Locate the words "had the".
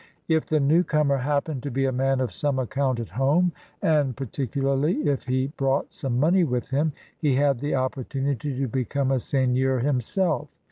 7.35-7.75